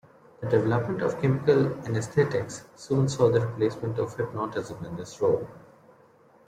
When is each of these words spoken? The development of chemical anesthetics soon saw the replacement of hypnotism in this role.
The 0.39 0.49
development 0.49 1.03
of 1.03 1.21
chemical 1.21 1.75
anesthetics 1.85 2.65
soon 2.75 3.07
saw 3.07 3.29
the 3.29 3.41
replacement 3.41 3.99
of 3.99 4.17
hypnotism 4.17 4.83
in 4.83 4.95
this 4.95 5.21
role. 5.21 5.47